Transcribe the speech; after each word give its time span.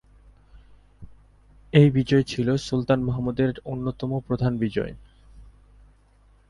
এই 1.73 1.87
বিজয় 1.89 2.23
ছিল 2.23 2.47
সুলতান 2.57 2.99
মাহমুদের 3.03 3.51
অন্যতম 3.65 4.11
প্রধান 4.19 4.53
বিজয়। 4.57 4.93